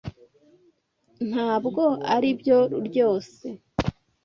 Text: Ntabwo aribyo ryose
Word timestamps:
Ntabwo 1.29 1.83
aribyo 2.15 2.57
ryose 2.87 3.45